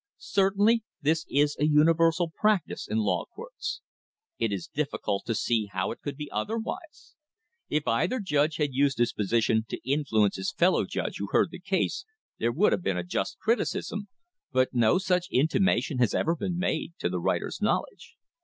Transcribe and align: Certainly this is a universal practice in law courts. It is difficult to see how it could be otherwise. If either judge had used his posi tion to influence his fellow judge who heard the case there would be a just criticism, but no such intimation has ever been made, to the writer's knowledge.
Certainly 0.17 0.81
this 1.03 1.27
is 1.29 1.55
a 1.59 1.65
universal 1.67 2.31
practice 2.35 2.87
in 2.89 2.97
law 2.97 3.25
courts. 3.25 3.81
It 4.39 4.51
is 4.51 4.65
difficult 4.67 5.25
to 5.27 5.35
see 5.35 5.67
how 5.71 5.91
it 5.91 6.01
could 6.01 6.17
be 6.17 6.27
otherwise. 6.31 7.13
If 7.69 7.87
either 7.87 8.19
judge 8.19 8.55
had 8.55 8.73
used 8.73 8.97
his 8.97 9.13
posi 9.13 9.43
tion 9.43 9.65
to 9.69 9.77
influence 9.87 10.37
his 10.37 10.53
fellow 10.53 10.85
judge 10.85 11.17
who 11.19 11.27
heard 11.31 11.51
the 11.51 11.59
case 11.59 12.03
there 12.39 12.51
would 12.51 12.81
be 12.81 12.89
a 12.89 13.03
just 13.03 13.37
criticism, 13.37 14.07
but 14.51 14.73
no 14.73 14.97
such 14.97 15.27
intimation 15.29 15.99
has 15.99 16.15
ever 16.15 16.35
been 16.35 16.57
made, 16.57 16.93
to 16.97 17.07
the 17.07 17.19
writer's 17.19 17.61
knowledge. 17.61 18.15